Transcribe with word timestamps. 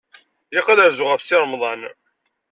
Ilaq 0.51 0.67
ad 0.69 0.79
rzuɣ 0.91 1.09
ɣef 1.11 1.21
Si 1.23 1.35
Remḍan. 1.43 1.81